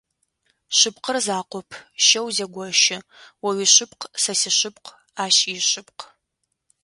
Шъыпкъэр 0.77 1.17
закъоп, 1.25 1.69
щэу 2.05 2.27
зегощы, 2.37 2.97
о 3.47 3.49
уишъыпкъ, 3.57 4.05
сэ 4.21 4.33
сишъыпкъ, 4.39 4.89
ащ 5.23 5.35
ишъыпкъ. 5.55 6.05